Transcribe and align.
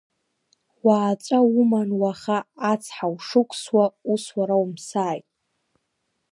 Уааҵәа 0.85 1.39
уман 1.61 1.89
уаха 2.01 2.37
ацҳа 2.71 3.05
ушықәсуа, 3.13 3.85
ус 4.11 4.23
уара 4.37 4.55
умсааит! 4.63 5.25